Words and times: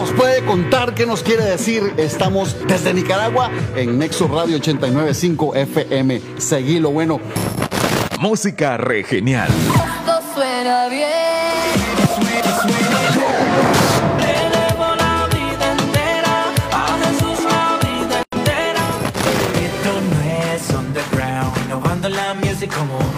nos 0.00 0.12
puede 0.12 0.44
contar 0.44 0.94
qué 0.94 1.06
nos 1.06 1.22
quiere 1.22 1.44
decir. 1.44 1.94
Estamos 1.96 2.56
desde 2.66 2.92
Nicaragua 2.92 3.50
en 3.74 3.98
Nexo 3.98 4.28
Radio 4.28 4.56
895 4.56 5.54
FM. 5.54 6.20
Seguilo 6.36 6.90
bueno. 6.90 7.18
Música 8.20 8.76
re 8.76 9.04
genial. 9.04 9.48
Esto 9.48 10.20
suena 10.34 10.88
bien. 10.88 11.06
Elevo 14.18 14.94
la 14.96 15.28
vida 15.28 15.72
entera, 15.72 16.44
a 16.72 16.98
Jesús 16.98 17.44
la 17.44 17.78
vida 17.88 18.22
entera. 18.32 18.84
Esto 19.64 19.92
no 20.10 20.18
es 20.52 20.70
underground, 20.70 21.56
innovando 21.64 22.08
la 22.10 22.34
music 22.34 22.70
como 22.74 22.98
un 22.98 23.12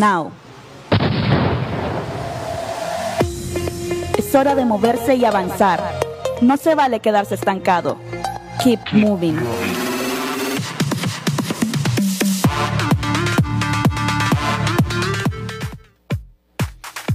Now. 0.00 0.32
Es 4.16 4.34
hora 4.34 4.54
de 4.54 4.64
moverse 4.64 5.14
y 5.14 5.26
avanzar. 5.26 5.82
No 6.40 6.56
se 6.56 6.74
vale 6.74 7.00
quedarse 7.00 7.34
estancado. 7.34 7.98
Keep 8.64 8.80
moving. 8.92 9.38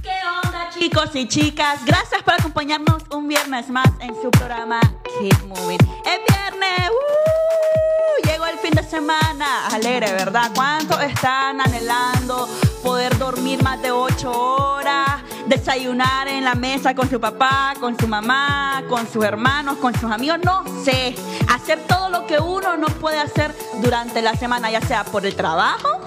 ¿Qué 0.00 0.10
onda 0.44 0.70
chicos 0.78 1.10
y 1.14 1.26
chicas? 1.26 1.84
Gracias 1.84 2.22
por 2.22 2.34
acompañarnos 2.34 3.02
un 3.10 3.26
viernes 3.26 3.68
más 3.68 3.88
en 3.98 4.14
su 4.22 4.30
programa 4.30 4.78
Keep 5.18 5.44
Moving. 5.48 5.80
Es 6.04 6.20
viernes, 6.28 6.90
¡uh! 6.90 7.26
llegó 8.28 8.46
el 8.46 8.58
fin 8.58 8.72
de 8.72 8.82
semana, 8.82 9.68
alegre, 9.72 10.12
¿verdad? 10.12 10.50
¿Cuántos 10.54 11.02
están 11.02 11.60
anhelando 11.60 12.48
poder 12.96 13.18
dormir 13.18 13.62
más 13.62 13.82
de 13.82 13.90
ocho 13.90 14.32
horas? 14.32 15.20
Desayunar 15.46 16.28
en 16.28 16.44
la 16.44 16.54
mesa 16.54 16.94
con 16.94 17.10
su 17.10 17.20
papá, 17.20 17.74
con 17.78 17.94
su 17.98 18.08
mamá, 18.08 18.82
con 18.88 19.06
sus 19.06 19.22
hermanos, 19.22 19.76
con 19.76 19.92
sus 19.92 20.10
amigos, 20.10 20.38
no 20.42 20.64
sé. 20.82 21.14
Hacer 21.52 21.78
todo 21.86 22.08
lo 22.08 22.26
que 22.26 22.38
uno 22.38 22.78
no 22.78 22.86
puede 22.86 23.18
hacer 23.18 23.54
durante 23.82 24.22
la 24.22 24.34
semana, 24.34 24.70
ya 24.70 24.80
sea 24.80 25.04
por 25.04 25.26
el 25.26 25.36
trabajo, 25.36 26.00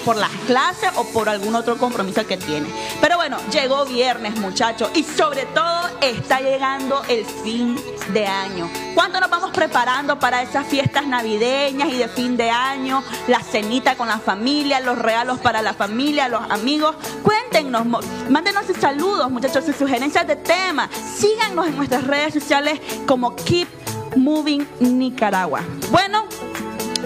por 0.00 0.16
las 0.16 0.30
clases 0.46 0.90
o 0.96 1.04
por 1.04 1.28
algún 1.28 1.54
otro 1.54 1.76
compromiso 1.78 2.26
que 2.26 2.36
tiene. 2.36 2.68
Pero 3.00 3.16
bueno, 3.16 3.38
llegó 3.50 3.84
viernes, 3.84 4.36
muchachos, 4.36 4.90
y 4.94 5.02
sobre 5.02 5.46
todo 5.46 5.88
está 6.00 6.40
llegando 6.40 7.02
el 7.08 7.24
fin 7.24 7.78
de 8.12 8.26
año. 8.26 8.68
¿Cuánto 8.94 9.20
nos 9.20 9.30
vamos 9.30 9.50
preparando 9.50 10.18
para 10.18 10.42
esas 10.42 10.66
fiestas 10.66 11.06
navideñas 11.06 11.88
y 11.90 11.98
de 11.98 12.08
fin 12.08 12.36
de 12.36 12.50
año? 12.50 13.02
La 13.28 13.40
cenita 13.40 13.96
con 13.96 14.08
la 14.08 14.18
familia, 14.18 14.80
los 14.80 14.98
regalos 14.98 15.38
para 15.38 15.62
la 15.62 15.74
familia, 15.74 16.28
los 16.28 16.42
amigos. 16.50 16.96
Cuéntenos, 17.22 17.86
mándenos 18.28 18.66
sus 18.66 18.76
saludos, 18.76 19.30
muchachos, 19.30 19.64
sus 19.64 19.76
sugerencias 19.76 20.26
de 20.26 20.36
temas. 20.36 20.90
Síganos 20.94 21.66
en 21.66 21.76
nuestras 21.76 22.06
redes 22.06 22.34
sociales 22.34 22.80
como 23.06 23.36
Keep 23.36 23.68
Moving 24.16 24.66
Nicaragua. 24.80 25.60
Bueno, 25.90 26.26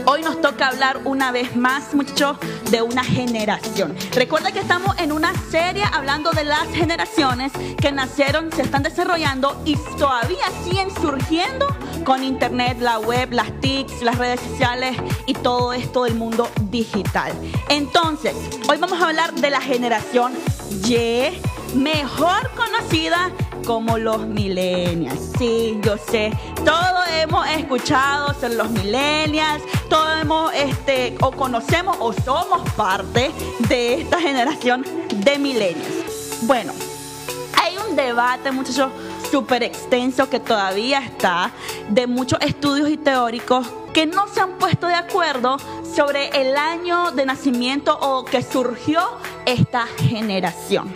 Hoy 0.07 0.21
nos 0.21 0.41
toca 0.43 0.69
hablar 0.69 1.01
una 1.05 1.33
vez 1.33 1.57
más, 1.57 1.95
muchachos, 1.95 2.37
de 2.71 2.83
una 2.83 3.03
generación. 3.03 3.97
Recuerda 4.13 4.53
que 4.53 4.59
estamos 4.59 4.95
en 4.99 5.13
una 5.13 5.33
serie 5.51 5.83
hablando 5.91 6.31
de 6.33 6.45
las 6.45 6.69
generaciones 6.69 7.53
que 7.81 7.91
nacieron, 7.91 8.53
se 8.53 8.63
están 8.63 8.83
desarrollando 8.83 9.63
y 9.65 9.77
todavía 9.99 10.45
siguen 10.63 10.91
surgiendo 10.95 11.67
con 12.05 12.23
internet, 12.23 12.77
la 12.81 12.99
web, 12.99 13.33
las 13.33 13.51
TICs, 13.61 14.03
las 14.03 14.19
redes 14.19 14.41
sociales 14.41 14.95
y 15.27 15.33
todo 15.33 15.73
esto 15.73 16.05
del 16.05 16.17
mundo 16.17 16.51
digital. 16.71 17.33
Entonces, 17.71 18.35
hoy 18.69 18.77
vamos 18.77 19.01
a 19.01 19.09
hablar 19.09 19.33
de 19.33 19.49
la 19.49 19.63
generación 19.63 20.35
Y, 20.87 21.31
mejor 21.75 22.51
conocida 22.55 23.31
como 23.65 23.99
los 23.99 24.27
millennials. 24.27 25.33
Sí, 25.39 25.79
yo 25.83 25.97
sé, 25.97 26.33
todos 26.65 27.09
hemos 27.21 27.47
escuchado 27.49 28.35
sobre 28.35 28.55
los 28.55 28.71
millennials, 28.71 29.63
todos 29.89 30.21
hemos, 30.21 30.53
este, 30.55 31.17
o 31.21 31.33
conocemos 31.33 31.97
o 32.01 32.13
somos 32.13 32.69
parte 32.73 33.31
de 33.69 34.03
esta 34.03 34.21
generación 34.21 34.85
de 35.15 35.39
millennials. 35.39 36.39
Bueno, 36.43 36.73
hay 37.63 37.77
un 37.79 37.97
debate, 37.97 38.51
muchachos, 38.53 38.91
súper 39.31 39.63
extenso 39.63 40.29
que 40.29 40.41
todavía 40.41 41.01
está, 41.01 41.51
de 41.89 42.07
muchos 42.07 42.39
estudios 42.41 42.89
y 42.91 42.97
teóricos 42.97 43.67
que 43.93 44.07
no 44.07 44.27
se 44.29 44.41
han 44.41 44.59
puesto 44.59 44.87
de 44.87 44.95
acuerdo 44.95 45.57
sobre 45.95 46.29
el 46.41 46.57
año 46.57 47.13
de 47.13 47.25
nacimiento 47.27 47.97
o 48.01 48.25
que 48.25 48.43
surgió 48.43 49.01
esta 49.47 49.87
generación. 49.87 50.93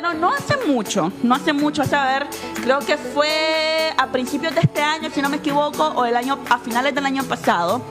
Pero 0.00 0.14
no 0.14 0.32
hace 0.32 0.56
mucho, 0.64 1.10
no 1.24 1.34
hace 1.34 1.52
mucho, 1.52 1.82
a 1.82 1.84
saber, 1.84 2.28
creo 2.62 2.78
que 2.78 2.96
fue 2.96 3.92
a 3.98 4.06
principios 4.12 4.54
de 4.54 4.60
este 4.60 4.80
año, 4.80 5.10
si 5.12 5.20
no 5.20 5.28
me 5.28 5.38
equivoco, 5.38 5.88
o 5.88 6.04
el 6.04 6.14
año, 6.14 6.38
a 6.48 6.60
finales 6.60 6.94
del 6.94 7.04
año 7.04 7.24
pasado, 7.24 7.82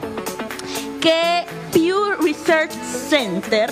que 1.02 1.44
Pew 1.74 2.14
Research 2.22 2.72
Center, 3.10 3.70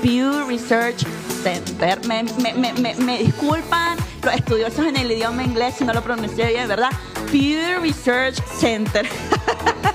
Pew 0.00 0.46
Research 0.46 1.04
Center, 1.42 2.00
me 2.06 3.18
disculpan 3.18 3.98
los 4.22 4.34
estudiosos 4.34 4.86
en 4.86 4.96
el 4.96 5.10
idioma 5.10 5.42
inglés 5.42 5.74
si 5.76 5.84
no 5.84 5.92
lo 5.92 6.02
pronuncié 6.02 6.46
bien, 6.46 6.68
¿verdad? 6.68 6.90
Pew 7.32 7.80
Research 7.80 8.40
Center. 8.56 9.04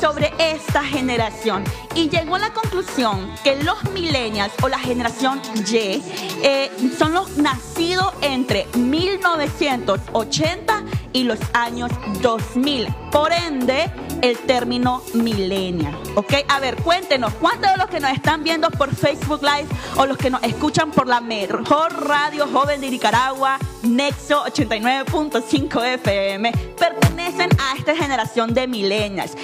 sobre 0.00 0.32
esta 0.38 0.82
generación 0.82 1.62
y 1.94 2.08
llegó 2.08 2.36
a 2.36 2.38
la 2.38 2.52
conclusión 2.52 3.30
que 3.44 3.62
los 3.62 3.84
millennials 3.92 4.52
o 4.62 4.68
la 4.68 4.78
generación 4.78 5.40
Y 5.54 6.02
eh, 6.42 6.70
son 6.98 7.12
los 7.12 7.36
nacidos 7.36 8.14
entre 8.22 8.66
1980 8.74 10.82
y 11.12 11.24
los 11.24 11.38
años 11.52 11.90
2000. 12.22 12.88
Por 13.10 13.32
ende, 13.32 13.90
el 14.22 14.38
término 14.38 15.02
millennial. 15.14 15.96
¿Ok? 16.14 16.34
A 16.48 16.60
ver, 16.60 16.76
cuéntenos, 16.76 17.32
¿cuántos 17.34 17.70
de 17.70 17.76
los 17.76 17.88
que 17.88 18.00
nos 18.00 18.12
están 18.12 18.42
viendo 18.42 18.70
por 18.70 18.94
Facebook 18.94 19.42
Live 19.42 19.66
o 19.96 20.06
los 20.06 20.16
que 20.16 20.30
nos 20.30 20.42
escuchan 20.42 20.90
por 20.90 21.06
la 21.06 21.20
mejor 21.20 22.08
radio 22.08 22.46
joven 22.48 22.80
de 22.80 22.90
Nicaragua, 22.90 23.58
Nexo 23.82 24.44
89.5 24.44 25.94
FM, 25.94 26.52
pertenecen 26.78 27.50
a 27.58 27.76
esta 27.76 27.96
generación 27.96 28.52
de 28.52 28.66
millennials 28.66 29.36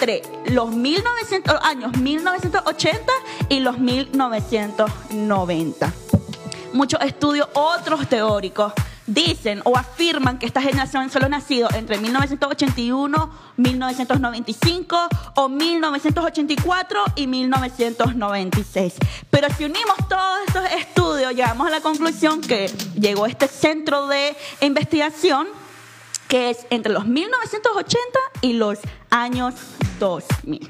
entre 0.00 0.22
los 0.46 0.70
1900, 0.70 1.56
años 1.62 1.94
1980 1.98 3.12
y 3.50 3.60
los 3.60 3.78
1990 3.78 5.92
muchos 6.72 7.00
estudios, 7.02 7.48
otros 7.52 8.08
teóricos 8.08 8.72
dicen 9.06 9.60
o 9.64 9.76
afirman 9.76 10.38
que 10.38 10.46
esta 10.46 10.62
generación 10.62 11.10
solo 11.10 11.28
nacido 11.28 11.68
entre 11.74 11.98
1981, 11.98 13.30
1995 13.56 15.08
o 15.34 15.48
1984 15.48 17.04
y 17.16 17.26
1996. 17.26 18.94
Pero 19.28 19.48
si 19.56 19.64
unimos 19.64 19.96
todos 20.08 20.38
estos 20.46 20.64
estudios, 20.72 21.32
llegamos 21.32 21.66
a 21.66 21.70
la 21.70 21.80
conclusión 21.80 22.40
que 22.40 22.72
llegó 22.98 23.26
este 23.26 23.48
centro 23.48 24.06
de 24.06 24.36
investigación 24.60 25.48
que 26.28 26.50
es 26.50 26.58
entre 26.70 26.92
los 26.92 27.06
1980 27.06 27.98
y 28.42 28.52
los 28.52 28.78
años 29.10 29.54
2000. 30.00 30.68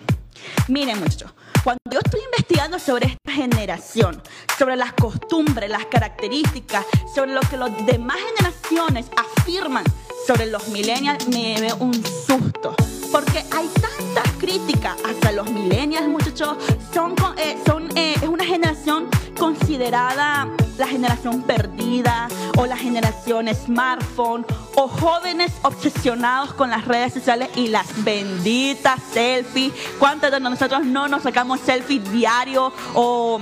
Miren 0.69 0.99
muchachos, 0.99 1.33
cuando 1.63 1.81
yo 1.91 2.01
estoy 2.05 2.21
investigando 2.25 2.79
sobre 2.79 3.07
esta 3.07 3.33
generación, 3.33 4.21
sobre 4.59 4.77
las 4.77 4.93
costumbres, 4.95 5.71
las 5.71 5.87
características, 5.87 6.85
sobre 7.15 7.33
lo 7.33 7.41
que 7.41 7.57
las 7.57 7.87
demás 7.87 8.17
generaciones 8.37 9.07
afirman 9.17 9.85
sobre 10.27 10.47
los 10.47 10.69
millennials, 10.69 11.27
me 11.29 11.61
veo 11.61 11.77
un 11.77 11.95
susto. 11.95 12.75
Porque 13.13 13.45
hay 13.53 13.69
tantas 13.69 14.33
críticas 14.39 14.97
hacia 15.05 15.33
los 15.33 15.51
millennials, 15.51 16.09
muchachos. 16.09 16.57
Son, 16.93 17.15
eh, 17.37 17.57
eh, 17.95 18.15
es 18.21 18.29
una 18.29 18.45
generación 18.45 19.09
considerada 19.39 20.49
la 20.81 20.87
generación 20.87 21.43
perdida 21.43 22.27
o 22.57 22.65
la 22.65 22.77
generación 22.77 23.55
smartphone 23.55 24.47
o 24.81 24.89
jóvenes 24.89 25.53
obsesionados 25.61 26.55
con 26.55 26.71
las 26.71 26.87
redes 26.87 27.13
sociales 27.13 27.51
y 27.55 27.69
las 27.69 28.03
benditas 28.03 28.99
selfies. 29.13 29.75
¿Cuántos 29.99 30.31
de 30.31 30.41
nosotros 30.41 30.87
no 30.87 31.07
nos 31.07 31.23
sacamos 31.23 31.61
selfies 31.61 32.11
diario 32.11 32.73
o, 32.95 33.39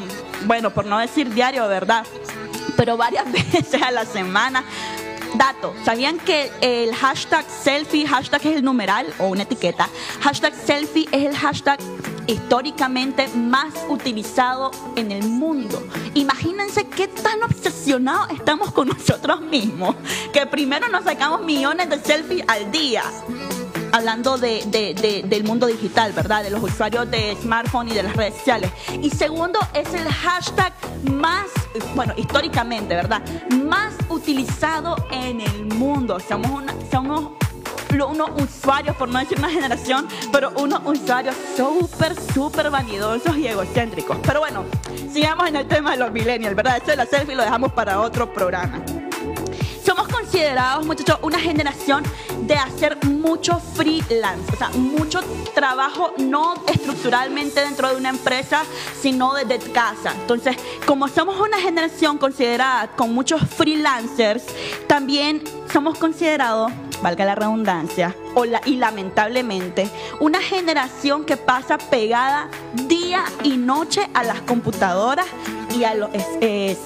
bueno, 0.46 0.70
por 0.70 0.84
no 0.84 0.98
decir 0.98 1.32
diario, 1.32 1.68
¿verdad? 1.68 2.04
Pero 2.76 2.96
varias 2.96 3.30
veces 3.52 3.80
a 3.80 3.92
la 3.92 4.04
semana. 4.04 4.64
Dato, 5.34 5.74
¿sabían 5.84 6.18
que 6.18 6.50
el 6.60 6.92
hashtag 6.92 7.44
selfie, 7.48 8.08
hashtag 8.08 8.44
es 8.44 8.56
el 8.56 8.64
numeral 8.64 9.06
o 9.18 9.28
una 9.28 9.44
etiqueta? 9.44 9.88
Hashtag 10.22 10.54
selfie 10.54 11.06
es 11.12 11.24
el 11.24 11.36
hashtag 11.36 11.78
históricamente 12.28 13.26
más 13.28 13.74
utilizado 13.88 14.70
en 14.94 15.10
el 15.10 15.24
mundo. 15.28 15.82
Imagínense 16.14 16.86
qué 16.86 17.08
tan 17.08 17.42
obsesionados 17.42 18.30
estamos 18.30 18.70
con 18.70 18.88
nosotros 18.88 19.40
mismos, 19.40 19.96
que 20.32 20.46
primero 20.46 20.88
nos 20.88 21.04
sacamos 21.04 21.40
millones 21.42 21.90
de 21.90 21.98
selfies 21.98 22.44
al 22.46 22.70
día. 22.70 23.02
Hablando 23.90 24.36
de, 24.36 24.62
de- 24.66 24.92
de- 24.92 25.22
del 25.26 25.44
mundo 25.44 25.66
digital, 25.66 26.12
¿verdad? 26.12 26.42
De 26.42 26.50
los 26.50 26.62
usuarios 26.62 27.10
de 27.10 27.34
smartphone 27.40 27.88
y 27.88 27.94
de 27.94 28.02
las 28.02 28.14
redes 28.14 28.34
sociales. 28.34 28.70
Y 29.00 29.08
segundo, 29.08 29.58
es 29.72 29.92
el 29.94 30.06
hashtag 30.06 30.74
más, 31.10 31.46
bueno, 31.94 32.12
históricamente, 32.18 32.94
¿verdad? 32.94 33.22
Más 33.64 33.94
utilizado 34.10 34.94
en 35.10 35.40
el 35.40 35.64
mundo. 35.74 36.20
Somos, 36.20 36.50
una, 36.50 36.74
somos 36.90 37.30
unos 37.90 38.30
usuarios, 38.40 38.96
por 38.96 39.08
no 39.08 39.18
decir 39.18 39.38
una 39.38 39.50
generación, 39.50 40.06
pero 40.32 40.52
unos 40.56 40.80
usuarios 40.84 41.34
súper, 41.56 42.14
súper 42.32 42.70
vanidosos 42.70 43.36
y 43.36 43.46
egocéntricos. 43.46 44.18
Pero 44.22 44.40
bueno, 44.40 44.64
sigamos 45.12 45.48
en 45.48 45.56
el 45.56 45.66
tema 45.66 45.92
de 45.92 45.98
los 45.98 46.12
millennials, 46.12 46.54
¿verdad? 46.54 46.76
Esto 46.76 46.90
de 46.90 46.96
la 46.96 47.06
selfie 47.06 47.34
lo 47.34 47.42
dejamos 47.42 47.72
para 47.72 48.00
otro 48.00 48.32
programa. 48.32 48.82
Somos 49.84 50.08
considerados, 50.08 50.84
muchachos, 50.84 51.18
una 51.22 51.38
generación 51.40 52.04
de 52.42 52.54
hacer 52.54 53.02
mucho 53.06 53.58
freelance, 53.58 54.52
o 54.52 54.56
sea, 54.56 54.68
mucho 54.70 55.20
trabajo 55.54 56.12
no 56.18 56.54
estructuralmente 56.66 57.60
dentro 57.60 57.88
de 57.88 57.96
una 57.96 58.10
empresa, 58.10 58.64
sino 59.00 59.34
desde 59.34 59.58
casa. 59.72 60.12
Entonces, 60.12 60.56
como 60.86 61.08
somos 61.08 61.40
una 61.40 61.58
generación 61.58 62.18
considerada 62.18 62.88
con 62.88 63.14
muchos 63.14 63.40
freelancers, 63.42 64.44
también 64.86 65.42
somos 65.72 65.98
considerados, 65.98 66.70
valga 67.02 67.24
la 67.24 67.34
redundancia, 67.34 68.14
o 68.34 68.44
la- 68.44 68.60
y 68.64 68.76
lamentablemente, 68.76 69.88
una 70.20 70.40
generación 70.40 71.24
que 71.24 71.36
pasa 71.36 71.78
pegada 71.78 72.48
día 72.88 73.24
y 73.42 73.56
noche 73.56 74.08
a 74.14 74.22
las 74.24 74.40
computadoras 74.42 75.26
y 75.76 75.84
a 75.84 75.94
los 75.94 76.10
es- 76.14 76.26
es- 76.40 76.78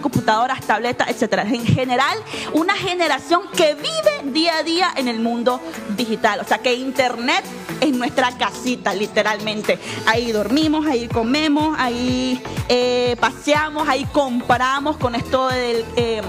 computadoras, 0.00 0.60
tabletas, 0.62 1.08
etcétera. 1.08 1.42
En 1.42 1.64
general, 1.66 2.16
una 2.52 2.74
generación 2.74 3.42
que 3.56 3.74
vive 3.74 4.32
día 4.32 4.58
a 4.58 4.62
día 4.62 4.90
en 4.96 5.08
el 5.08 5.20
mundo 5.20 5.60
digital. 5.96 6.40
O 6.40 6.44
sea, 6.44 6.58
que 6.58 6.74
internet 6.74 7.44
es 7.80 7.92
nuestra 7.92 8.36
casita, 8.36 8.94
literalmente. 8.94 9.78
Ahí 10.06 10.32
dormimos, 10.32 10.86
ahí 10.86 11.08
comemos, 11.08 11.76
ahí 11.78 12.42
eh, 12.68 13.16
paseamos, 13.20 13.88
ahí 13.88 14.04
compramos 14.12 14.96
con 14.96 15.14
esto 15.14 15.48
del 15.48 15.84
eh, 15.96 16.22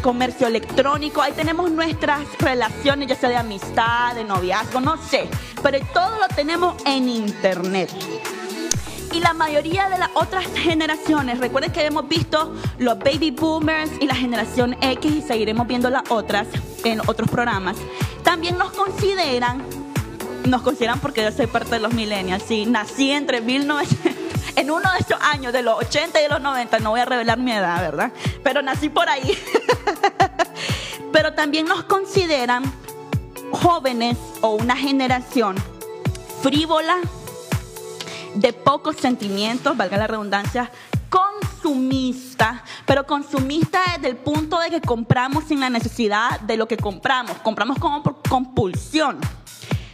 comercio 0.00 0.46
electrónico. 0.46 1.22
Ahí 1.22 1.32
tenemos 1.32 1.70
nuestras 1.70 2.20
relaciones, 2.38 3.08
ya 3.08 3.16
sea 3.16 3.28
de 3.28 3.36
amistad, 3.36 4.14
de 4.14 4.24
noviazgo, 4.24 4.80
no 4.80 4.96
sé. 4.96 5.28
Pero 5.62 5.78
todo 5.92 6.18
lo 6.18 6.28
tenemos 6.34 6.74
en 6.84 7.08
internet. 7.08 7.90
Y 9.12 9.20
la 9.20 9.32
mayoría 9.32 9.88
de 9.88 9.98
las 9.98 10.10
otras 10.14 10.46
generaciones, 10.54 11.38
recuerden 11.38 11.72
que 11.72 11.84
hemos 11.84 12.06
visto 12.08 12.54
los 12.78 12.98
baby 12.98 13.30
boomers 13.30 13.90
y 14.00 14.06
la 14.06 14.14
generación 14.14 14.76
X 14.80 15.12
y 15.12 15.22
seguiremos 15.22 15.66
viendo 15.66 15.88
las 15.88 16.10
otras 16.10 16.46
en 16.84 17.00
otros 17.00 17.30
programas, 17.30 17.76
también 18.22 18.58
nos 18.58 18.70
consideran, 18.72 19.62
nos 20.44 20.60
consideran 20.60 21.00
porque 21.00 21.22
yo 21.22 21.32
soy 21.32 21.46
parte 21.46 21.70
de 21.70 21.80
los 21.80 21.94
millennials, 21.94 22.44
sí, 22.46 22.66
nací 22.66 23.10
entre 23.10 23.40
1900, 23.40 24.12
en 24.56 24.70
uno 24.70 24.92
de 24.92 24.98
esos 24.98 25.18
años, 25.22 25.52
de 25.54 25.62
los 25.62 25.78
80 25.78 26.20
y 26.20 26.22
de 26.24 26.28
los 26.28 26.42
90, 26.42 26.78
no 26.80 26.90
voy 26.90 27.00
a 27.00 27.06
revelar 27.06 27.38
mi 27.38 27.52
edad, 27.52 27.80
¿verdad? 27.80 28.12
Pero 28.42 28.60
nací 28.60 28.90
por 28.90 29.08
ahí. 29.08 29.38
También 31.38 31.66
nos 31.66 31.84
consideran 31.84 32.64
jóvenes 33.52 34.18
o 34.40 34.56
una 34.56 34.76
generación 34.76 35.54
frívola, 36.42 36.96
de 38.34 38.52
pocos 38.52 38.96
sentimientos, 38.96 39.76
valga 39.76 39.98
la 39.98 40.08
redundancia, 40.08 40.68
consumista, 41.08 42.64
pero 42.86 43.06
consumista 43.06 43.78
desde 43.94 44.08
el 44.08 44.16
punto 44.16 44.58
de 44.58 44.68
que 44.68 44.80
compramos 44.80 45.44
sin 45.44 45.60
la 45.60 45.70
necesidad 45.70 46.40
de 46.40 46.56
lo 46.56 46.66
que 46.66 46.76
compramos, 46.76 47.36
compramos 47.36 47.78
como 47.78 48.02
por 48.02 48.20
compulsión. 48.28 49.20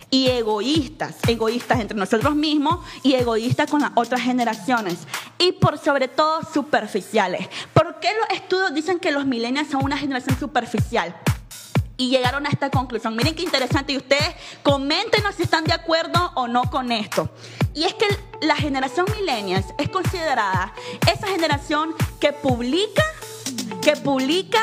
Y 0.09 0.29
egoístas, 0.29 1.17
egoístas 1.29 1.79
entre 1.81 1.99
nosotros 1.99 2.35
mismos 2.35 2.79
y 3.03 3.17
egoístas 3.17 3.71
con 3.71 3.83
las 3.83 3.91
otras 3.97 4.23
generaciones. 4.23 5.01
Y 5.39 5.53
por 5.53 5.77
sobre 5.77 6.09
todo 6.09 6.41
superficiales. 6.55 7.51
¿Por 7.75 8.01
qué 8.01 8.09
los 8.19 8.39
estudios 8.39 8.73
dicen 8.73 8.99
que 8.99 9.11
los 9.11 9.27
millennials 9.27 9.69
son 9.69 9.85
una 9.85 9.99
generación 9.99 10.39
superficial? 10.39 11.15
Y 11.97 12.11
llegaron 12.11 12.47
a 12.47 12.49
esta 12.51 12.71
conclusión. 12.71 13.15
Miren 13.17 13.35
qué 13.35 13.43
interesante. 13.43 13.93
Y 13.93 13.97
ustedes 13.99 14.35
coméntenos 14.63 15.35
si 15.37 15.43
están 15.45 15.65
de 15.65 15.73
acuerdo 15.73 16.33
o 16.35 16.49
no 16.49 16.71
con 16.71 16.91
esto. 16.93 17.31
Y 17.75 17.85
es 17.85 17.95
que 17.95 18.07
la 18.41 18.57
generación 18.57 19.07
millennials 19.19 19.67
es 19.79 19.89
considerada 19.89 20.73
esa 21.13 21.27
generación 21.29 21.95
que 22.21 22.33
publica, 22.33 23.03
que 23.83 23.93
publica 23.97 24.61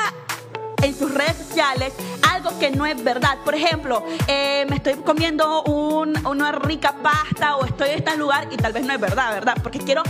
en 0.81 0.97
sus 0.97 1.13
redes 1.13 1.37
sociales 1.37 1.93
algo 2.33 2.57
que 2.57 2.71
no 2.71 2.85
es 2.85 3.01
verdad. 3.03 3.37
Por 3.45 3.53
ejemplo, 3.55 4.03
eh, 4.27 4.65
me 4.69 4.77
estoy 4.77 4.95
comiendo 4.95 5.61
un- 5.63 6.25
una 6.25 6.51
rica 6.51 6.95
pasta 7.03 7.55
o 7.57 7.65
estoy 7.65 7.89
en 7.89 7.97
este 7.99 8.17
lugar 8.17 8.47
y 8.51 8.57
tal 8.57 8.73
vez 8.73 8.83
no 8.83 8.93
es 8.93 8.99
verdad, 8.99 9.31
¿verdad? 9.31 9.55
Porque 9.61 9.77
quiero 9.79 10.01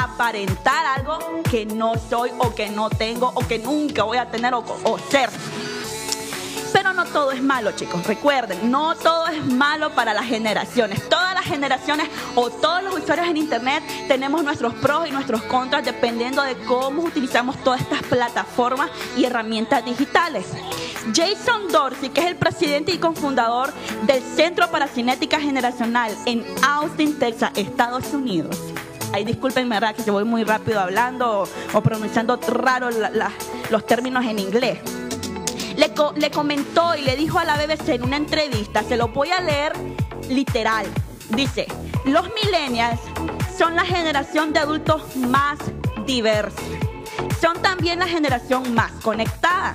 aparentar 0.00 0.84
algo 0.98 1.18
que 1.48 1.64
no 1.64 1.94
soy 2.10 2.30
o 2.38 2.54
que 2.54 2.68
no 2.68 2.90
tengo 2.90 3.30
o 3.34 3.46
que 3.46 3.58
nunca 3.60 4.02
voy 4.02 4.18
a 4.18 4.28
tener 4.30 4.52
o 4.54 4.98
ser. 5.10 5.30
No 6.96 7.04
todo 7.04 7.30
es 7.30 7.42
malo, 7.42 7.72
chicos. 7.72 8.06
Recuerden, 8.06 8.70
no 8.70 8.94
todo 8.94 9.26
es 9.28 9.44
malo 9.44 9.90
para 9.90 10.14
las 10.14 10.24
generaciones. 10.24 11.06
Todas 11.10 11.34
las 11.34 11.44
generaciones 11.44 12.08
o 12.34 12.48
todos 12.48 12.82
los 12.82 12.98
usuarios 12.98 13.28
en 13.28 13.36
Internet 13.36 13.82
tenemos 14.08 14.42
nuestros 14.42 14.72
pros 14.72 15.06
y 15.06 15.10
nuestros 15.10 15.42
contras 15.42 15.84
dependiendo 15.84 16.42
de 16.42 16.56
cómo 16.64 17.02
utilizamos 17.02 17.62
todas 17.62 17.82
estas 17.82 18.02
plataformas 18.04 18.90
y 19.14 19.26
herramientas 19.26 19.84
digitales. 19.84 20.46
Jason 21.14 21.68
Dorsey, 21.70 22.08
que 22.08 22.22
es 22.22 22.26
el 22.28 22.36
presidente 22.36 22.92
y 22.92 22.98
cofundador 22.98 23.74
del 24.04 24.22
Centro 24.22 24.70
para 24.70 24.88
Cinética 24.88 25.38
Generacional 25.38 26.16
en 26.24 26.46
Austin, 26.66 27.18
Texas, 27.18 27.50
Estados 27.56 28.14
Unidos. 28.14 28.56
Ahí 29.12 29.26
discúlpenme, 29.26 29.76
¿verdad? 29.76 29.94
Que 29.94 30.02
yo 30.02 30.14
voy 30.14 30.24
muy 30.24 30.44
rápido 30.44 30.80
hablando 30.80 31.46
o, 31.74 31.80
pronunciando 31.82 32.40
raro 32.48 32.88
los 33.70 33.84
términos 33.84 34.24
en 34.24 34.38
inglés 34.38 34.78
le, 35.76 35.92
le 36.16 36.30
comentó 36.30 36.96
y 36.96 37.02
le 37.02 37.16
dijo 37.16 37.38
a 37.38 37.44
la 37.44 37.56
BBC 37.56 37.90
en 37.90 38.04
una 38.04 38.16
entrevista, 38.16 38.82
se 38.82 38.96
lo 38.96 39.08
voy 39.08 39.30
a 39.30 39.40
leer 39.40 39.72
literal. 40.28 40.86
Dice, 41.30 41.66
los 42.04 42.26
millennials 42.42 43.00
son 43.56 43.74
la 43.74 43.84
generación 43.84 44.52
de 44.52 44.60
adultos 44.60 45.16
más 45.16 45.58
diversa. 46.06 46.62
Son 47.40 47.60
también 47.60 47.98
la 47.98 48.06
generación 48.06 48.74
más 48.74 48.92
conectada 49.02 49.72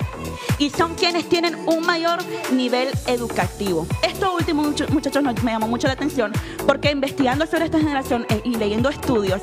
y 0.58 0.70
son 0.70 0.94
quienes 0.94 1.28
tienen 1.28 1.56
un 1.66 1.84
mayor 1.84 2.20
nivel 2.52 2.88
educativo. 3.06 3.86
Esto 4.02 4.34
último, 4.34 4.62
muchachos, 4.62 5.22
me 5.42 5.52
llamó 5.52 5.68
mucho 5.68 5.86
la 5.86 5.94
atención 5.94 6.32
porque 6.66 6.90
investigando 6.90 7.46
sobre 7.46 7.66
esta 7.66 7.78
generación 7.78 8.26
eh, 8.28 8.40
y 8.44 8.56
leyendo 8.56 8.88
estudios, 8.88 9.40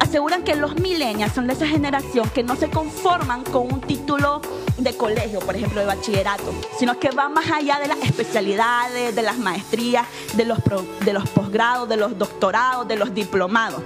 aseguran 0.00 0.42
que 0.42 0.54
los 0.54 0.76
millennials 0.76 1.32
son 1.32 1.46
de 1.46 1.54
esa 1.54 1.66
generación 1.66 2.28
que 2.30 2.42
no 2.42 2.56
se 2.56 2.68
conforman 2.70 3.44
con 3.44 3.72
un 3.72 3.80
título 3.80 4.40
de 4.78 4.96
colegio, 4.96 5.40
por 5.40 5.56
ejemplo, 5.56 5.80
de 5.80 5.86
bachillerato, 5.86 6.52
sino 6.78 6.98
que 6.98 7.10
va 7.10 7.28
más 7.28 7.50
allá 7.50 7.78
de 7.80 7.88
las 7.88 7.98
especialidades, 8.00 9.14
de 9.14 9.22
las 9.22 9.38
maestrías, 9.38 10.06
de 10.34 10.44
los, 10.44 10.58
de 11.04 11.12
los 11.12 11.28
posgrados, 11.28 11.88
de 11.88 11.96
los 11.96 12.18
doctorados, 12.18 12.86
de 12.86 12.96
los 12.96 13.14
diplomados. 13.14 13.82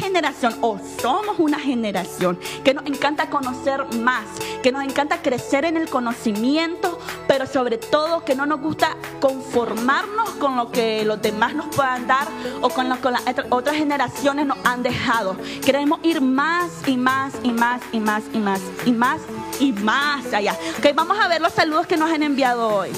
Generación, 0.00 0.56
o 0.60 0.78
somos 1.00 1.38
una 1.38 1.58
generación, 1.58 2.38
que 2.64 2.74
nos 2.74 2.86
encanta 2.86 3.30
conocer 3.30 3.84
más, 4.00 4.24
que 4.62 4.72
nos 4.72 4.82
encanta 4.82 5.22
crecer 5.22 5.64
en 5.64 5.76
el 5.76 5.88
conocimiento, 5.88 6.98
pero 7.28 7.46
sobre 7.46 7.78
todo 7.78 8.24
que 8.24 8.34
no 8.34 8.46
nos 8.46 8.60
gusta 8.60 8.96
conformarnos 9.20 10.30
con 10.30 10.56
lo 10.56 10.70
que 10.70 11.04
los 11.04 11.20
demás 11.22 11.54
nos 11.54 11.66
puedan 11.74 12.06
dar 12.06 12.26
o 12.60 12.68
con 12.70 12.88
lo 12.88 13.00
que 13.00 13.10
las 13.10 13.22
otras- 13.50 13.76
generaciones 13.76 14.46
nos 14.46 14.58
han 14.64 14.82
dejado. 14.82 15.36
Queremos 15.64 16.00
ir 16.02 16.20
más 16.20 16.70
y 16.86 16.96
más 16.96 17.32
y 17.42 17.52
más 17.52 17.80
y 17.92 18.00
más 18.00 18.22
y 18.34 18.38
más 18.38 18.60
y 18.84 18.92
más 18.92 19.20
y 19.60 19.72
más 19.72 20.32
allá. 20.32 20.56
Ok, 20.78 20.94
vamos 20.94 21.18
a 21.18 21.28
ver 21.28 21.40
los 21.40 21.52
saludos 21.52 21.86
que 21.86 21.96
nos 21.96 22.10
han 22.10 22.22
enviado 22.22 22.68
hoy. 22.68 22.90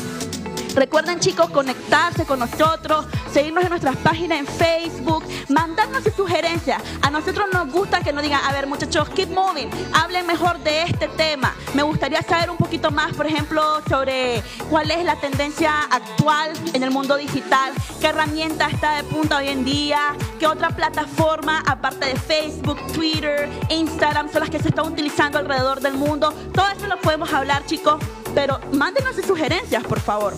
Recuerden 0.75 1.21
chicos 1.21 1.51
conectarse 1.51 2.25
con 2.25 2.39
nosotros, 2.39 3.07
seguirnos 3.33 3.65
en 3.65 3.71
nuestras 3.71 3.97
páginas 3.97 4.39
en 4.39 4.47
Facebook, 4.47 5.25
mandarnos 5.49 6.03
sus 6.03 6.15
sugerencias 6.15 6.83
a 7.03 7.11
nosotros 7.11 7.47
nos 7.53 7.71
gusta 7.73 8.01
que 8.01 8.13
nos 8.13 8.23
digan, 8.23 8.41
a 8.45 8.53
ver 8.53 8.67
muchachos, 8.67 9.09
keep 9.11 9.29
moving, 9.29 9.69
hablen 9.93 10.27
mejor 10.27 10.59
de 10.61 10.83
este 10.83 11.09
tema. 11.09 11.55
Me 11.75 11.83
gustaría 11.83 12.23
saber 12.23 12.51
un 12.51 12.57
poquito 12.57 12.91
más, 12.91 13.15
por 13.15 13.27
ejemplo, 13.27 13.81
sobre 13.89 14.43
cuál 14.71 14.91
es 14.91 15.05
la 15.05 15.17
tendencia 15.17 15.83
actual 15.91 16.53
en 16.73 16.83
el 16.83 16.91
mundo 16.91 17.17
digital, 17.17 17.73
qué 18.01 18.09
herramienta 18.09 18.69
está 18.69 18.97
de 18.97 19.05
punta 19.05 19.39
hoy 19.39 19.49
en 19.49 19.65
día, 19.65 20.15
qué 20.39 20.47
otra 20.47 20.71
plataforma, 20.71 21.63
aparte 21.67 22.07
de 22.07 22.17
Facebook, 22.17 22.79
Twitter, 22.93 23.49
Instagram, 23.69 24.31
son 24.31 24.41
las 24.41 24.51
que 24.51 24.59
se 24.59 24.69
están 24.69 24.87
utilizando 24.87 25.39
alrededor 25.39 25.81
del 25.81 25.95
mundo. 25.95 26.33
Todo 26.53 26.67
eso 26.77 26.87
lo 26.87 26.99
podemos 27.01 27.33
hablar, 27.33 27.65
chicos, 27.67 28.03
pero 28.35 28.61
mándenos 28.73 29.17
sus 29.17 29.27
sugerencias, 29.27 29.83
por 29.85 30.01
favor. 30.01 30.35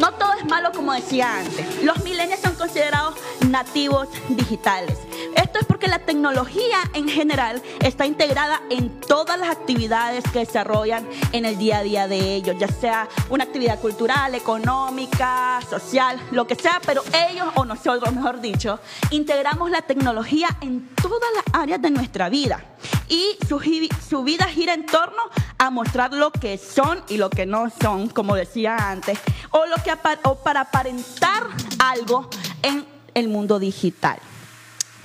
No 0.00 0.12
todo 0.12 0.32
es 0.32 0.46
malo 0.46 0.72
como 0.72 0.94
decía 0.94 1.40
antes. 1.40 1.84
Los 1.84 2.02
millennials 2.02 2.40
son 2.40 2.54
considerados 2.54 3.16
nativos 3.46 4.08
digitales. 4.30 4.98
Esto 5.36 5.58
es 5.60 5.66
porque 5.66 5.88
la 5.88 6.00
tecnología 6.00 6.78
en 6.94 7.08
general 7.08 7.62
está 7.80 8.06
integrada 8.06 8.60
en 8.70 9.00
todas 9.00 9.38
las 9.38 9.50
actividades 9.50 10.24
que 10.32 10.40
desarrollan 10.40 11.08
en 11.32 11.44
el 11.44 11.58
día 11.58 11.78
a 11.78 11.82
día 11.82 12.08
de 12.08 12.34
ellos, 12.34 12.56
ya 12.58 12.68
sea 12.68 13.08
una 13.28 13.44
actividad 13.44 13.78
cultural, 13.80 14.34
económica, 14.34 15.60
social, 15.68 16.20
lo 16.32 16.46
que 16.46 16.54
sea, 16.54 16.80
pero 16.84 17.02
ellos 17.30 17.48
o 17.54 17.64
nosotros, 17.64 18.12
mejor 18.14 18.40
dicho, 18.40 18.80
integramos 19.10 19.70
la 19.70 19.82
tecnología 19.82 20.48
en 20.60 20.88
todas 20.94 21.30
las 21.34 21.60
áreas 21.60 21.80
de 21.80 21.90
nuestra 21.90 22.28
vida 22.28 22.64
y 23.08 23.36
su, 23.48 23.60
su 24.08 24.22
vida 24.22 24.46
gira 24.46 24.74
en 24.74 24.86
torno 24.86 25.22
a 25.58 25.70
mostrar 25.70 26.12
lo 26.12 26.30
que 26.30 26.58
son 26.58 27.02
y 27.08 27.16
lo 27.16 27.28
que 27.28 27.44
no 27.44 27.70
son, 27.80 28.08
como 28.08 28.34
decía 28.34 28.76
antes, 28.76 29.18
o, 29.50 29.66
lo 29.66 29.76
que 29.82 29.92
o 30.24 30.34
para 30.36 30.60
aparentar 30.60 31.44
algo 31.78 32.30
en 32.62 32.86
el 33.14 33.28
mundo 33.28 33.58
digital. 33.58 34.18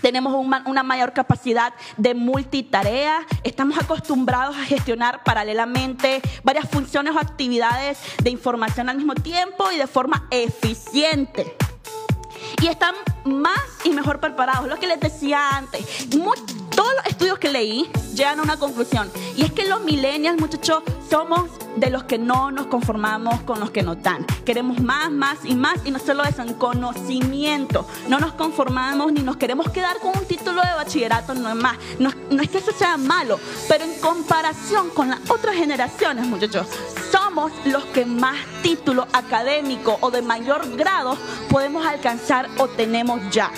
Tenemos 0.06 0.36
una 0.36 0.84
mayor 0.84 1.14
capacidad 1.14 1.74
de 1.98 2.14
multitarea, 2.14 3.26
estamos 3.44 3.76
acostumbrados 3.80 4.56
a 4.56 4.64
gestionar 4.64 5.24
paralelamente 5.24 6.22
varias 6.44 6.70
funciones 6.70 7.16
o 7.16 7.20
actividades 7.20 7.98
de 8.22 8.30
información 8.30 8.88
al 8.88 8.98
mismo 8.98 9.16
tiempo 9.16 9.72
y 9.72 9.78
de 9.80 9.88
forma 9.88 10.28
eficiente 10.30 11.58
y 12.62 12.68
están 12.68 12.94
más 13.26 13.60
y 13.84 13.90
mejor 13.90 14.20
preparados. 14.20 14.68
Lo 14.68 14.78
que 14.78 14.86
les 14.86 15.00
decía 15.00 15.50
antes, 15.58 16.16
mu- 16.16 16.34
todos 16.76 16.92
los 16.96 17.06
estudios 17.08 17.40
que 17.40 17.52
leí 17.52 17.90
llegan 18.14 18.40
a 18.40 18.44
una 18.44 18.58
conclusión 18.58 19.10
y 19.36 19.44
es 19.44 19.52
que 19.52 19.66
los 19.66 19.82
millennials, 19.82 20.40
muchachos, 20.40 20.84
somos 21.10 21.50
de 21.76 21.90
los 21.90 22.04
que 22.04 22.18
no 22.18 22.52
nos 22.52 22.68
conformamos 22.68 23.42
con 23.42 23.60
los 23.60 23.72
que 23.72 23.84
nos 23.84 24.02
dan. 24.02 24.26
Queremos 24.46 24.80
más, 24.80 25.12
más 25.12 25.40
y 25.44 25.56
más 25.56 25.80
y 25.86 25.92
no 25.92 26.00
solo 26.00 26.24
eso, 26.24 26.42
en 26.42 26.54
conocimiento. 26.54 27.86
No 28.08 28.20
nos 28.20 28.34
conformamos 28.34 29.12
ni 29.12 29.22
nos 29.22 29.38
queremos 29.38 29.70
quedar 29.70 30.00
con 30.00 30.18
un 30.18 30.26
título 30.26 30.62
de 30.62 30.74
bachillerato, 30.76 31.34
no 31.34 31.50
es 31.50 31.56
más. 31.56 31.78
No, 32.00 32.12
no 32.32 32.42
es 32.42 32.50
que 32.50 32.60
eso 32.60 32.72
sea 32.72 32.98
malo, 32.98 33.40
pero 33.68 33.84
en 33.84 33.94
comparación 34.00 34.90
con 34.90 35.10
las 35.10 35.20
otras 35.30 35.56
generaciones, 35.56 36.26
muchachos, 36.26 36.68
somos 37.12 37.52
los 37.66 37.84
que 37.86 38.06
más 38.06 38.38
título 38.62 39.08
académico 39.14 39.98
o 40.02 40.12
de 40.12 40.22
mayor 40.22 40.76
grado 40.76 41.18
podemos 41.50 41.86
alcanzar 41.86 42.50
o 42.58 42.68
tenemos 42.68 43.20
ya. 43.32 43.52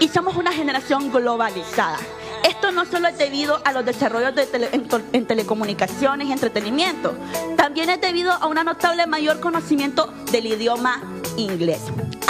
Y 0.00 0.08
somos 0.08 0.36
una 0.36 0.52
generación 0.52 1.10
globalizada. 1.10 1.98
Esto 2.44 2.70
no 2.70 2.84
solo 2.84 3.08
es 3.08 3.18
debido 3.18 3.60
a 3.64 3.72
los 3.72 3.84
desarrollos 3.84 4.34
de 4.34 4.46
tele- 4.46 4.68
en, 4.72 4.86
en 5.12 5.26
telecomunicaciones 5.26 6.28
y 6.28 6.32
entretenimiento, 6.32 7.14
también 7.56 7.90
es 7.90 8.00
debido 8.00 8.32
a 8.32 8.46
una 8.46 8.62
notable 8.62 9.06
mayor 9.06 9.40
conocimiento 9.40 10.12
del 10.30 10.46
idioma 10.46 11.02
inglés. 11.36 11.80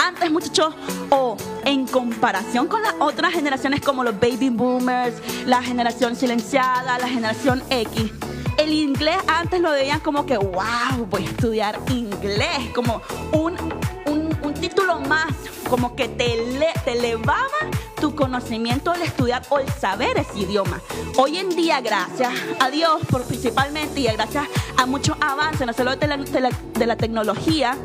Antes, 0.03 0.31
muchachos, 0.31 0.75
o 1.11 1.37
en 1.65 1.87
comparación 1.87 2.67
con 2.67 2.83
las 2.83 2.95
otras 2.99 3.33
generaciones 3.33 3.81
como 3.81 4.05
los 4.05 4.19
baby 4.19 4.49
boomers, 4.49 5.15
la 5.45 5.63
generación 5.63 6.17
silenciada, 6.17 6.99
la 6.99 7.09
generación 7.09 7.63
X, 7.69 8.13
el 8.59 8.73
inglés 8.73 9.17
antes 9.27 9.61
lo 9.61 9.71
veían 9.71 10.01
como 10.01 10.25
que, 10.25 10.39
wow, 10.39 11.07
voy 11.11 11.25
a 11.25 11.29
estudiar 11.29 11.79
inglés, 11.91 12.71
como 12.75 13.03
un, 13.33 13.55
un, 14.07 14.39
un 14.43 14.55
título 14.55 15.01
más, 15.01 15.27
como 15.69 15.97
que 15.97 16.09
te, 16.09 16.37
te 16.85 16.93
elevaba 16.93 17.49
tu 18.01 18.15
conocimiento 18.15 18.91
al 18.91 19.03
estudiar 19.03 19.43
o 19.49 19.59
el 19.59 19.69
saber 19.69 20.19
ese 20.19 20.41
idioma. 20.41 20.81
Hoy 21.17 21.39
en 21.39 21.51
día, 21.51 21.81
gracias 21.81 22.33
a 22.61 22.71
Dios, 22.71 23.01
principalmente, 23.27 24.01
y 24.01 24.05
gracias 24.05 24.47
a 24.77 24.87
muchos 24.87 25.17
avances, 25.21 25.67
no 25.67 25.73
solo 25.73 25.97
de 25.97 26.07
la, 26.07 26.17
de 26.17 26.97
tecnología, 26.97 27.77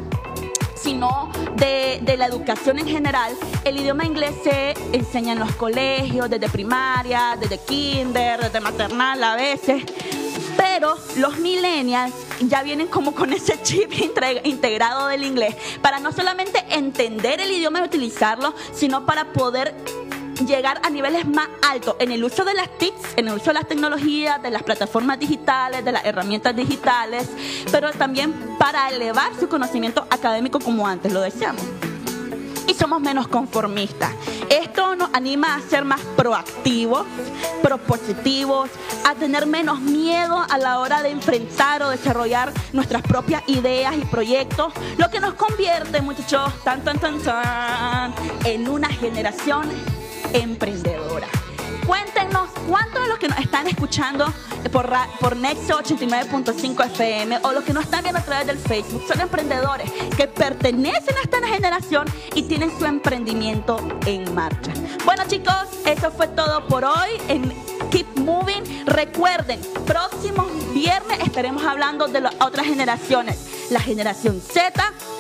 sino 0.76 1.32
de, 1.56 2.00
de 2.02 2.18
la 2.18 2.26
educación 2.26 2.80
en 2.80 2.88
general. 2.88 3.34
El 3.64 3.80
idioma 3.80 4.06
inglés 4.06 4.36
se 4.44 4.74
enseña 4.92 5.34
en 5.34 5.40
los 5.40 5.54
colegios, 5.56 6.30
desde 6.30 6.50
primaria, 6.50 7.38
desde 7.40 7.58
kinder, 7.60 8.40
desde 8.42 8.60
maternal 8.60 9.24
a 9.24 9.36
veces. 9.36 9.84
Pero 10.58 10.96
los 11.18 11.38
millennials 11.38 12.14
ya 12.50 12.64
vienen 12.64 12.88
como 12.88 13.14
con 13.14 13.34
ese 13.34 13.62
chip 13.62 13.92
integrado 14.44 15.08
del 15.08 15.24
inglés 15.24 15.56
para 15.82 16.00
no 16.00 16.12
solamente 16.12 16.64
entender 16.70 17.40
el 17.40 17.52
idioma 17.52 17.80
y 17.80 17.84
utilizarlo, 17.84 18.54
sino 18.74 19.06
para 19.06 19.26
poder 19.34 19.76
llegar 20.46 20.82
a 20.84 20.90
niveles 20.90 21.28
más 21.28 21.48
altos 21.70 21.96
en 22.00 22.12
el 22.12 22.24
uso 22.24 22.44
de 22.44 22.54
las 22.54 22.70
TICs, 22.78 23.14
en 23.16 23.28
el 23.28 23.36
uso 23.36 23.46
de 23.46 23.54
las 23.54 23.68
tecnologías, 23.68 24.42
de 24.42 24.50
las 24.50 24.64
plataformas 24.64 25.20
digitales, 25.20 25.86
de 25.86 25.92
las 25.92 26.06
herramientas 26.06 26.56
digitales, 26.56 27.30
pero 27.72 27.92
también 27.92 28.34
para 28.58 28.90
elevar 28.90 29.32
su 29.40 29.48
conocimiento 29.48 30.08
académico 30.10 30.60
como 30.60 30.88
antes 30.88 31.14
lo 31.14 31.22
decíamos. 31.22 31.62
Y 32.72 32.74
somos 32.74 33.02
menos 33.02 33.28
conformistas. 33.28 34.14
Esto 34.50 34.96
nos 34.96 35.14
anima 35.14 35.56
a 35.56 35.60
ser 35.60 35.84
más 35.84 36.00
proactivos, 36.16 37.06
propositivos, 37.62 38.70
a 39.06 39.14
tener 39.14 39.46
menos 39.46 39.82
miedo 39.82 40.38
a 40.50 40.58
la 40.58 40.80
hora 40.80 41.04
de 41.04 41.10
enfrentar 41.10 41.84
o 41.84 41.90
desarrollar 41.90 42.54
nuestras 42.72 43.02
propias 43.02 43.44
ideas 43.48 43.94
y 43.98 44.06
proyectos, 44.06 44.72
lo 44.98 45.10
que 45.10 45.20
nos 45.20 45.34
convierte, 45.34 46.02
muchachos, 46.02 46.50
tan, 46.64 46.82
tan, 46.82 46.98
tan, 46.98 48.14
en 48.46 48.70
una 48.70 48.88
generación 48.88 49.70
emprendedora. 50.32 51.28
Cuéntenos 51.86 52.50
cuántos 52.68 53.02
de 53.02 53.08
los 53.08 53.18
que 53.18 53.28
nos 53.28 53.40
están 53.40 53.68
escuchando 53.68 54.32
por, 54.72 54.90
por 55.20 55.36
Nexo 55.36 55.80
89.5 55.80 56.86
FM 56.88 57.40
o 57.44 57.52
los 57.52 57.64
que 57.64 57.74
nos 57.74 57.86
están 57.86 58.04
viendo 58.04 58.20
a 58.20 58.24
través 58.24 58.48
del 58.48 58.58
Facebook 58.58 59.04
son 59.08 59.20
emprendedores 59.20 59.92
que 60.16 60.28
pertenecen 60.28 61.16
a 61.18 61.22
esta 61.24 61.42
generación 61.48 62.08
y 62.36 62.44
tienen 62.44 62.72
su 62.78 62.86
emprendimiento 62.86 63.78
en 64.06 64.34
marcha. 64.34 64.72
Bueno 65.06 65.24
chicos, 65.28 65.56
eso 65.86 66.12
fue 66.12 66.28
todo 66.28 66.66
por 66.68 66.86
hoy 66.86 67.10
en 67.28 67.52
Keep 67.90 68.20
Moving. 68.20 68.86
Recuerden, 68.86 69.60
próximo 69.86 70.46
viernes 70.74 71.20
estaremos 71.20 71.64
hablando 71.64 72.08
de 72.08 72.22
las 72.22 72.36
otras 72.40 72.66
generaciones, 72.66 73.68
la 73.70 73.80
generación 73.80 74.42
Z 74.42 74.72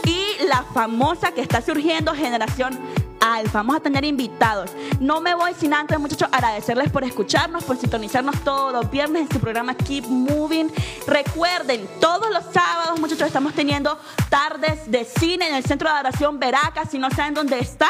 y 0.06 0.46
la 0.46 0.64
famosa 0.74 1.32
que 1.32 1.42
está 1.42 1.62
surgiendo 1.62 2.14
generación 2.14 2.80
Alfa. 3.22 3.60
Vamos 3.60 3.78
a 3.78 3.80
tener 3.80 4.04
invitados. 4.04 4.72
No 5.00 5.22
me 5.22 5.34
voy 5.36 5.54
sin 5.54 5.74
antes, 5.74 5.98
muchachos, 6.00 6.28
agradecerles 6.32 6.92
por 6.92 7.04
escucharnos, 7.04 7.64
por 7.64 7.78
sintonizarnos 7.78 8.44
todos 8.44 8.74
los 8.74 8.92
viernes 8.92 9.24
en 9.24 9.32
su 9.32 9.40
programa 9.40 9.76
Keep 9.76 10.08
Moving. 10.08 10.72
Recuerden, 11.08 11.88
todos 12.00 12.30
los 12.32 12.44
sábados, 12.52 13.00
muchachos, 13.00 13.28
estamos 13.28 13.54
teniendo 13.54 13.98
tardes 14.30 14.90
de 14.92 15.06
cine 15.06 15.48
en 15.48 15.56
el 15.56 15.64
Centro 15.64 15.88
de 15.90 15.96
Adoración 15.96 16.40
Veraca. 16.40 16.86
Si 16.86 16.98
no 16.98 17.10
saben 17.12 17.34
dónde 17.34 17.60
está, 17.60 17.90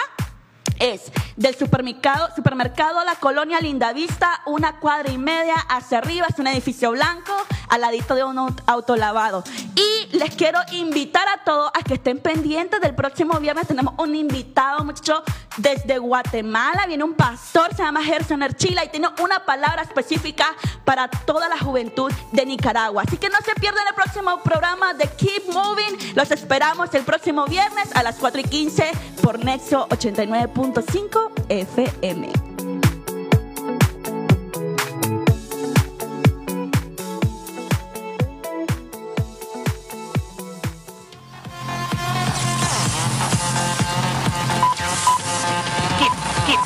es 0.79 1.11
del 1.41 1.55
supermercado, 1.57 2.29
supermercado 2.35 3.03
La 3.03 3.15
Colonia 3.15 3.59
Lindavista, 3.59 4.41
una 4.45 4.79
cuadra 4.79 5.11
y 5.11 5.17
media 5.17 5.55
hacia 5.69 5.97
arriba, 5.97 6.27
es 6.29 6.37
un 6.37 6.45
edificio 6.47 6.91
blanco 6.91 7.33
al 7.69 7.81
ladito 7.81 8.13
de 8.15 8.23
un 8.23 8.37
aut- 8.37 8.61
autolavado. 8.67 9.43
Y 9.75 10.15
les 10.17 10.35
quiero 10.35 10.59
invitar 10.71 11.27
a 11.29 11.43
todos 11.43 11.71
a 11.73 11.81
que 11.83 11.95
estén 11.95 12.19
pendientes 12.19 12.79
del 12.81 12.93
próximo 12.93 13.39
viernes. 13.39 13.65
Tenemos 13.67 13.95
un 13.97 14.13
invitado, 14.13 14.83
muchacho, 14.83 15.23
desde 15.57 15.97
Guatemala. 15.97 16.85
Viene 16.85 17.03
un 17.03 17.13
pastor, 17.15 17.73
se 17.75 17.81
llama 17.81 18.03
Gerson 18.03 18.43
Erchila 18.43 18.85
y 18.85 18.89
tiene 18.89 19.07
una 19.21 19.43
palabra 19.45 19.81
específica 19.81 20.45
para 20.85 21.07
toda 21.07 21.49
la 21.49 21.57
juventud 21.57 22.11
de 22.33 22.45
Nicaragua. 22.45 23.03
Así 23.07 23.17
que 23.17 23.29
no 23.29 23.37
se 23.43 23.55
pierdan 23.55 23.87
el 23.87 23.95
próximo 23.95 24.37
programa 24.43 24.93
de 24.93 25.07
Keep 25.07 25.51
Moving. 25.53 26.13
Los 26.15 26.29
esperamos 26.29 26.93
el 26.93 27.03
próximo 27.03 27.45
viernes 27.45 27.89
a 27.95 28.03
las 28.03 28.17
4 28.17 28.41
y 28.41 28.43
15 28.43 28.91
por 29.23 29.43
Nexo 29.43 29.87
89.5 29.89 31.30
FM. 31.49 32.31
Keep, 45.99 46.13
keep, 46.45 46.59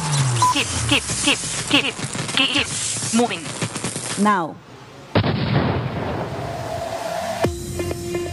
keep, 0.53 0.67
keep, 0.89 1.03
keep, 1.23 1.39
keep, 1.69 1.95
keep, 2.35 2.53
keep 2.53 2.67
moving. 3.13 3.41
Now. 4.19 4.55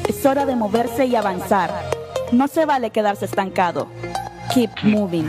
Es 0.09 0.27
hora 0.27 0.47
de 0.47 0.55
moverse 0.57 1.07
y 1.07 1.17
avanzar. 1.17 1.71
No 2.33 2.49
se 2.49 2.65
vale 2.65 2.91
quedarse 2.91 3.25
estancado. 3.25 3.89
Keep 4.55 4.71
moving. 4.85 5.27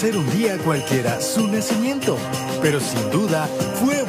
Ser 0.00 0.16
un 0.16 0.30
día 0.30 0.56
cualquiera 0.56 1.20
su 1.20 1.46
nacimiento, 1.46 2.16
pero 2.62 2.80
sin 2.80 3.10
duda 3.10 3.46
fue 3.74 3.99